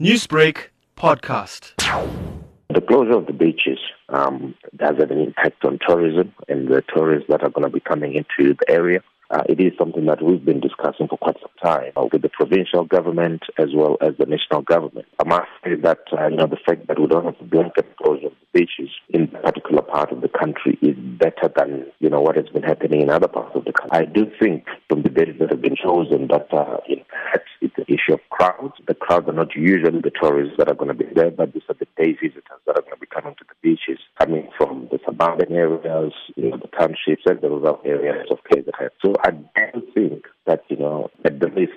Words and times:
Newsbreak 0.00 0.70
podcast. 0.96 1.74
The 2.68 2.80
closure 2.80 3.16
of 3.16 3.26
the 3.26 3.32
beaches 3.32 3.78
um, 4.08 4.56
has 4.80 4.96
an 4.98 5.12
impact 5.12 5.64
on 5.64 5.78
tourism 5.86 6.34
and 6.48 6.66
the 6.66 6.82
tourists 6.92 7.26
that 7.28 7.44
are 7.44 7.50
going 7.50 7.62
to 7.62 7.72
be 7.72 7.78
coming 7.78 8.14
into 8.14 8.54
the 8.58 8.68
area. 8.68 9.04
Uh, 9.30 9.42
it 9.48 9.60
is 9.60 9.72
something 9.78 10.04
that 10.06 10.20
we've 10.20 10.44
been 10.44 10.58
discussing 10.58 11.06
for 11.06 11.16
quite 11.18 11.36
some 11.40 11.50
time 11.62 11.92
uh, 11.96 12.08
with 12.12 12.22
the 12.22 12.28
provincial 12.28 12.84
government 12.84 13.42
as 13.56 13.68
well 13.72 13.96
as 14.00 14.14
the 14.18 14.26
national 14.26 14.62
government. 14.62 15.06
I 15.20 15.28
must 15.28 15.48
say 15.62 15.76
that 15.76 16.00
uh, 16.12 16.26
you 16.26 16.36
know 16.36 16.46
the 16.46 16.58
fact 16.66 16.88
that 16.88 16.98
we 16.98 17.06
don't 17.06 17.24
have 17.24 17.36
a 17.40 17.44
blanket 17.44 17.96
closure 17.96 18.26
of 18.26 18.32
the 18.32 18.60
beaches 18.60 18.90
in 19.10 19.32
a 19.34 19.42
particular 19.42 19.82
part 19.82 20.10
of 20.10 20.20
the 20.20 20.28
country 20.28 20.76
is 20.82 20.96
better 20.96 21.50
than 21.56 21.86
you 22.00 22.10
know 22.10 22.20
what 22.20 22.36
has 22.36 22.48
been 22.48 22.64
happening 22.64 23.00
in 23.00 23.10
other 23.10 23.28
parts 23.28 23.54
of 23.54 23.64
the 23.64 23.72
country. 23.72 23.96
I 23.96 24.04
do 24.04 24.30
think 24.40 24.66
from 24.88 25.02
the 25.02 25.08
days 25.08 25.36
that 25.38 25.50
have 25.50 25.62
been 25.62 25.76
chosen 25.76 26.26
that 26.28 26.52
uh, 26.52 26.78
you 26.88 26.96
know, 26.96 27.04
an 27.78 27.84
issue 27.88 28.14
of 28.14 28.20
crowds. 28.30 28.74
The 28.86 28.94
crowds 28.94 29.28
are 29.28 29.32
not 29.32 29.54
usually 29.54 30.00
the 30.00 30.12
tourists 30.20 30.56
that 30.58 30.68
are 30.68 30.74
going 30.74 30.88
to 30.88 30.94
be 30.94 31.06
there, 31.14 31.30
but 31.30 31.52
these 31.52 31.62
are 31.68 31.76
the 31.78 31.86
day 31.96 32.12
visitors 32.12 32.60
that 32.66 32.76
are 32.76 32.82
going 32.82 32.94
to 32.94 33.00
be 33.00 33.06
coming 33.06 33.34
to 33.38 33.44
the 33.44 33.54
beaches, 33.62 33.98
coming 34.18 34.48
from 34.56 34.88
the 34.90 34.98
suburban 35.04 35.52
areas, 35.52 36.12
you 36.36 36.50
know, 36.50 36.56
the 36.56 36.68
townships 36.68 37.22
and 37.26 37.40
the 37.40 37.48
rural 37.48 37.80
areas 37.84 38.26
of 38.30 38.38
KZN. 38.50 38.90
So 39.04 39.14
I 39.24 39.30
do 39.30 39.82
think 39.94 40.26
that, 40.46 40.64
you 40.68 40.76
know, 40.76 41.10
at 41.24 41.40
the 41.40 41.48
least, 41.48 41.72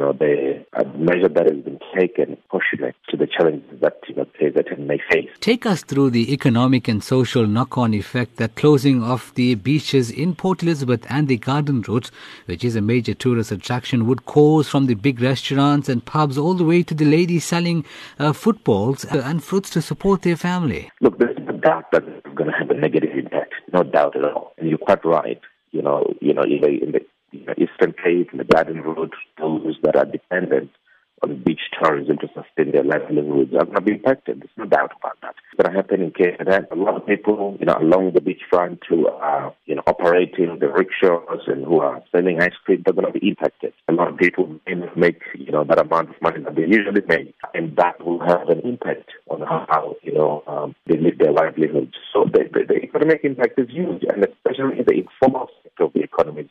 know, 0.00 0.12
the 0.12 0.64
measure 0.96 1.28
that 1.28 1.46
has 1.46 1.62
been 1.64 1.78
taken 1.96 2.36
proportionate 2.36 2.96
to 3.08 3.16
the 3.16 3.26
challenges 3.26 3.80
that, 3.80 3.98
you 4.08 4.14
know, 4.14 4.26
KZN 4.40 4.86
may 4.86 4.98
face. 5.10 5.28
Take 5.40 5.66
us 5.66 5.82
through 5.82 6.10
the 6.10 6.32
economic 6.32 6.88
and 6.88 7.02
social 7.02 7.46
knock-on 7.46 7.94
effect 7.94 8.36
that 8.36 8.56
closing 8.56 9.02
of 9.02 9.32
the 9.34 9.54
beaches 9.54 10.10
in 10.10 10.34
Port 10.34 10.62
Elizabeth 10.62 11.06
and 11.08 11.28
the 11.28 11.36
Garden 11.36 11.82
Route, 11.82 12.10
which 12.46 12.64
is 12.64 12.76
a 12.76 12.80
major 12.80 13.14
tourist 13.14 13.52
attraction, 13.52 14.06
would 14.06 14.26
cause 14.26 14.68
from 14.68 14.86
the 14.86 14.94
big 14.94 15.20
restaurants 15.20 15.88
and 15.88 16.04
pubs 16.04 16.36
all 16.36 16.54
the 16.54 16.64
way 16.64 16.82
to 16.82 16.94
the 16.94 17.04
ladies 17.04 17.44
selling 17.44 17.84
uh, 18.18 18.32
footballs 18.32 19.04
uh, 19.06 19.22
and 19.24 19.44
fruits 19.44 19.70
to 19.70 19.82
support 19.82 20.22
their 20.22 20.36
family. 20.36 20.90
Look, 21.00 21.18
there's 21.18 21.38
no 21.38 21.52
doubt 21.58 21.92
that 21.92 22.04
it's 22.04 22.34
going 22.34 22.50
to 22.50 22.56
have 22.56 22.70
a 22.70 22.74
negative 22.74 23.10
impact, 23.16 23.54
no 23.72 23.82
doubt 23.82 24.16
at 24.16 24.24
all. 24.24 24.54
And 24.58 24.68
you're 24.68 24.78
quite 24.78 25.04
right. 25.04 25.40
You 25.72 25.82
know, 25.82 26.12
you 26.20 26.34
know, 26.34 26.42
in 26.42 26.60
the, 26.62 26.82
in 26.82 26.92
the 26.92 27.00
know, 27.32 27.54
Eastern 27.56 27.92
Cape, 27.92 28.30
in 28.32 28.38
the 28.38 28.44
Garden 28.44 28.82
Route, 28.82 29.14
those 29.38 29.76
that 29.82 29.96
are 29.96 30.04
dependent 30.04 30.70
on 31.22 31.42
beach 31.42 31.60
tourism 31.80 32.16
to 32.18 32.28
sustain 32.28 32.72
their 32.72 32.84
livelihoods 32.84 33.52
are 33.54 33.64
going 33.64 33.74
to 33.74 33.80
be 33.82 33.92
impacted. 33.92 34.40
There's 34.40 34.50
no 34.56 34.64
doubt 34.64 34.92
about 34.98 35.18
that. 35.22 35.34
It's 35.52 35.62
going 35.62 35.72
to 35.72 35.76
happen 35.76 36.02
in 36.02 36.10
Canada. 36.12 36.66
A 36.70 36.74
lot 36.74 36.96
of 36.96 37.06
people, 37.06 37.56
you 37.60 37.66
know, 37.66 37.76
along 37.78 38.12
the 38.14 38.20
beachfront 38.20 38.78
who 38.88 39.06
are, 39.08 39.54
you 39.66 39.74
know, 39.74 39.82
operating 39.86 40.58
the 40.58 40.68
rickshaws 40.68 41.42
and 41.46 41.64
who 41.64 41.80
are 41.80 42.02
selling 42.10 42.40
ice 42.40 42.54
cream, 42.64 42.82
they're 42.84 42.94
going 42.94 43.12
to 43.12 43.18
be 43.18 43.28
impacted. 43.28 43.72
A 43.88 43.92
lot 43.92 44.08
of 44.08 44.16
people 44.16 44.60
may 44.66 44.74
not 44.74 44.96
make, 44.96 45.20
you 45.34 45.52
know, 45.52 45.64
that 45.64 45.78
amount 45.78 46.10
of 46.10 46.22
money 46.22 46.42
that 46.42 46.54
they 46.54 46.62
usually 46.62 47.02
make. 47.06 47.34
And 47.54 47.76
that 47.76 48.04
will 48.04 48.20
have 48.20 48.48
an 48.48 48.60
impact 48.60 49.10
on 49.28 49.40
how, 49.42 49.96
you 50.02 50.14
know, 50.14 50.42
um, 50.46 50.74
they 50.86 50.96
live 50.96 51.18
their 51.18 51.32
livelihoods. 51.32 51.94
So 52.12 52.24
the, 52.32 52.48
the, 52.52 52.64
the 52.66 52.82
economic 52.82 53.20
impact 53.24 53.58
is 53.58 53.68
huge, 53.68 54.04
and 54.08 54.24
especially 54.24 54.78
in 54.78 54.84
the 54.86 55.04
informal 55.04 55.48
sector 55.62 55.84
of 55.84 55.92
the 55.92 56.00
economy 56.00 56.48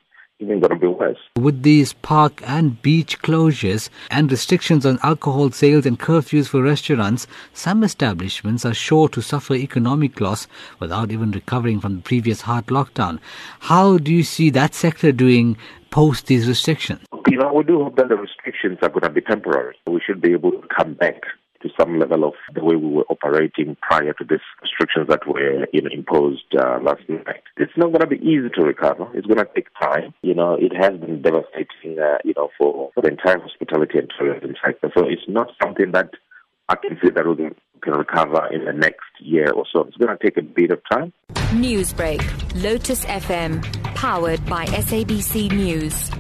even 0.50 0.60
going 0.60 0.74
to 0.74 0.80
be 0.80 0.88
worse. 0.88 1.18
With 1.38 1.64
these 1.64 1.94
park 1.94 2.42
and 2.46 2.82
beach 2.82 3.22
closures 3.22 3.90
and 4.10 4.32
restrictions 4.32 4.86
on 4.86 5.00
alcohol 5.04 5.52
sales 5.52 5.86
and 5.86 6.00
curfews 6.00 6.48
for 6.48 6.62
restaurants, 6.62 7.28
some 7.54 7.84
establishments 7.84 8.66
are 8.66 8.74
sure 8.74 9.08
to 9.10 9.22
suffer 9.22 9.54
economic 9.54 10.20
loss 10.20 10.48
without 10.80 11.12
even 11.12 11.32
recovering 11.32 11.80
from 11.80 11.98
the 11.98 12.02
previous 12.02 12.42
hard 12.42 12.68
lockdown. 12.68 13.20
How 13.60 13.98
do 13.98 14.14
you 14.14 14.24
see 14.24 14.50
that 14.52 14.74
sector 14.74 15.12
doing 15.12 15.58
post 15.92 16.28
these 16.28 16.48
restrictions? 16.48 17.02
You 17.30 17.38
know, 17.38 17.54
we 17.54 17.64
do 17.64 17.84
hope 17.84 17.96
that 17.98 18.10
the 18.10 18.16
restrictions 18.16 18.80
are 18.82 18.90
going 18.90 19.02
to 19.02 19.10
be 19.10 19.22
temporary. 19.22 19.76
We 19.88 20.02
should 20.06 20.22
be 20.22 20.34
able 20.34 20.52
to 20.52 20.68
come 20.76 20.94
back 20.94 21.22
to 21.62 21.70
some 21.80 22.00
level 22.00 22.24
of 22.24 22.34
the 22.54 22.64
way 22.64 22.76
we 22.76 22.88
were 22.88 23.06
operating 23.10 23.76
prior 23.82 24.14
to 24.14 24.24
these 24.24 24.40
restrictions 24.62 25.08
that 25.10 25.28
were 25.28 25.66
you 25.74 25.82
know, 25.82 25.90
imposed 25.92 26.56
uh, 26.58 26.80
last 26.82 27.02
night. 27.10 27.44
It's 27.58 27.72
not 27.78 27.88
going 27.88 28.02
to 28.02 28.08
be 28.08 28.18
easy 28.18 28.50
to 28.56 28.62
recover. 28.62 29.08
It's 29.14 29.28
going 29.28 29.40
to 29.40 29.48
take 29.56 29.68
time. 29.80 30.14
You 30.22 30.36
know, 30.36 30.58
it 30.60 30.76
has 30.76 31.00
been 31.00 31.22
devastating, 31.22 32.00
uh, 32.00 32.18
you 32.24 32.34
know, 32.36 32.50
for, 32.58 32.92
for 32.94 33.02
the 33.02 33.10
entire 33.10 33.40
hospitality 33.40 34.00
and 34.00 34.12
tourism 34.18 34.56
sector. 34.64 34.92
So 34.98 35.06
it's 35.06 35.28
not 35.28 35.52
something 35.62 35.92
that 35.92 36.12
I 36.70 36.76
can 36.76 36.98
see 37.02 37.10
that 37.10 37.26
we 37.26 37.50
can 37.82 37.94
recover 37.94 38.48
in 38.54 38.66
the 38.66 38.74
next 38.74 39.10
year 39.20 39.52
or 39.52 39.66
so. 39.74 39.82
It's 39.82 39.98
going 39.98 40.16
to 40.16 40.24
take 40.24 40.38
a 40.38 40.42
bit 40.42 40.72
of 40.72 40.82
time. 40.92 41.14
Newsbreak, 41.52 42.22
Lotus 42.62 43.06
FM, 43.06 43.64
powered 43.96 44.46
by 44.46 44.66
SABC 44.66 45.52
News. 45.52 46.19